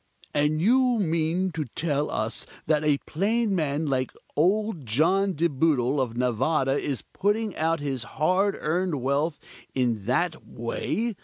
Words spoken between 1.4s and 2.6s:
to tell us